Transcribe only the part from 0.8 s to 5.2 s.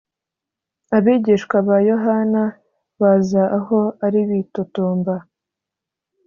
Abigishwa ba Yohana baza aho ari bitotomba